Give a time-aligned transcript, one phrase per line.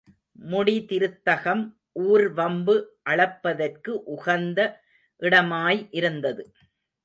[0.49, 1.63] முடிதிருத்தகம்
[2.05, 2.75] ஊர் வம்பு
[3.09, 4.59] அளப்பதற்கு உகந்த
[5.21, 6.43] இடமாய் இருந்தது.